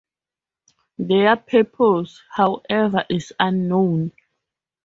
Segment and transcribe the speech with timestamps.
[0.97, 4.13] Their purpose, however, is unknown.